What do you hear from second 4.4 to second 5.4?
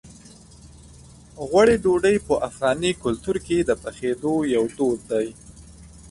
یو دود دی.